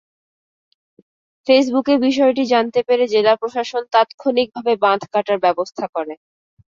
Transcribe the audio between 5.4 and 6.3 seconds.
ব্যবস্থা করে।